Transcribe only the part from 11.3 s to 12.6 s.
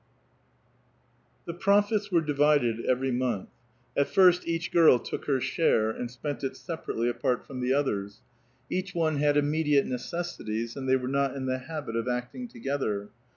in the bsibit of acting